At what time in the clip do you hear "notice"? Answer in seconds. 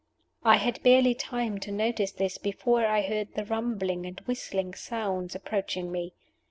1.71-2.11